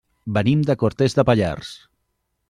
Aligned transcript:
Venim 0.37 0.63
de 0.69 0.75
Cortes 0.83 1.15
de 1.19 1.25
Pallars. 1.31 1.69